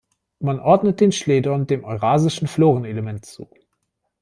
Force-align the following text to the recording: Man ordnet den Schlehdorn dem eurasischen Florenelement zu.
Man 0.39 0.59
ordnet 0.59 0.99
den 0.99 1.11
Schlehdorn 1.11 1.67
dem 1.67 1.83
eurasischen 1.83 2.47
Florenelement 2.47 3.23
zu. 3.23 3.47